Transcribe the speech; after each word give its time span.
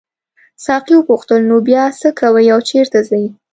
ساقي 0.65 0.93
وپوښتل 0.97 1.39
نو 1.49 1.57
بیا 1.67 1.83
څه 2.01 2.09
کوې 2.19 2.45
او 2.53 2.59
چیرته 2.69 2.99
ځې. 3.09 3.23